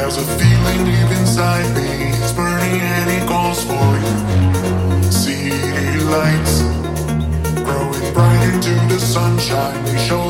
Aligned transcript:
There's 0.00 0.16
a 0.16 0.24
feeling 0.38 0.86
deep 0.86 1.18
inside 1.18 1.76
me, 1.76 2.08
it's 2.08 2.32
burning 2.32 2.80
and 2.80 3.10
it 3.10 3.28
calls 3.28 3.62
for 3.62 3.88
you. 4.00 5.12
City 5.12 6.00
lights 6.08 6.62
growing 7.62 8.14
bright 8.14 8.42
into 8.50 8.72
the 8.88 8.98
sunshine, 8.98 9.84
they 9.84 9.98
show 9.98 10.29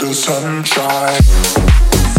the 0.00 0.14
sunshine. 0.14 2.09